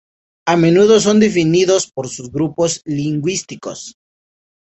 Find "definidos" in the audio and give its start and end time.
1.19-1.91